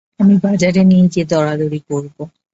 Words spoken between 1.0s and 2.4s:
যে দরাদরির করবো।